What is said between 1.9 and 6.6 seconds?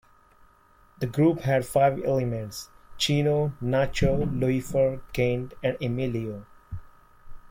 elements: Chino, Nacho, Luifer, Kent and Emilio.